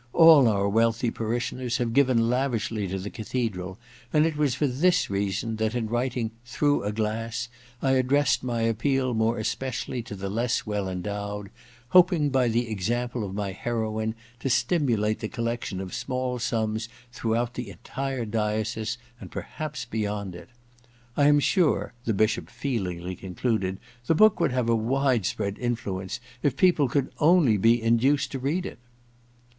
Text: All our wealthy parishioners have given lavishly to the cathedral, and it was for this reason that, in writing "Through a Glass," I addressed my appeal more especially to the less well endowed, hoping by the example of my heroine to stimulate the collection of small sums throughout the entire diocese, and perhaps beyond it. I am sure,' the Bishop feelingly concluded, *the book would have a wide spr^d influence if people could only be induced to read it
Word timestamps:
All 0.13 0.47
our 0.47 0.67
wealthy 0.67 1.11
parishioners 1.11 1.77
have 1.77 1.93
given 1.93 2.27
lavishly 2.27 2.87
to 2.87 2.97
the 2.97 3.11
cathedral, 3.11 3.77
and 4.11 4.25
it 4.25 4.35
was 4.35 4.55
for 4.55 4.65
this 4.65 5.11
reason 5.11 5.57
that, 5.57 5.75
in 5.75 5.85
writing 5.85 6.31
"Through 6.43 6.85
a 6.85 6.91
Glass," 6.91 7.49
I 7.83 7.91
addressed 7.91 8.41
my 8.43 8.61
appeal 8.63 9.13
more 9.13 9.37
especially 9.37 10.01
to 10.01 10.15
the 10.15 10.27
less 10.27 10.65
well 10.65 10.89
endowed, 10.89 11.51
hoping 11.89 12.31
by 12.31 12.47
the 12.47 12.67
example 12.67 13.23
of 13.23 13.35
my 13.35 13.51
heroine 13.51 14.15
to 14.39 14.49
stimulate 14.49 15.19
the 15.19 15.27
collection 15.29 15.79
of 15.79 15.93
small 15.93 16.39
sums 16.39 16.89
throughout 17.11 17.53
the 17.53 17.69
entire 17.69 18.25
diocese, 18.25 18.97
and 19.19 19.29
perhaps 19.29 19.85
beyond 19.85 20.33
it. 20.33 20.49
I 21.15 21.27
am 21.27 21.39
sure,' 21.39 21.93
the 22.05 22.13
Bishop 22.15 22.49
feelingly 22.49 23.15
concluded, 23.15 23.77
*the 24.07 24.15
book 24.15 24.39
would 24.39 24.51
have 24.51 24.67
a 24.67 24.75
wide 24.75 25.25
spr^d 25.25 25.59
influence 25.59 26.19
if 26.41 26.57
people 26.57 26.89
could 26.89 27.11
only 27.19 27.55
be 27.55 27.79
induced 27.79 28.31
to 28.31 28.39
read 28.39 28.65
it 28.65 28.79